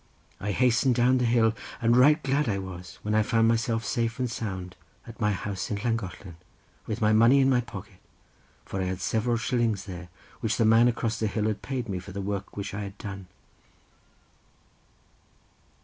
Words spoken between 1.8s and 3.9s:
right glad I was when I found myself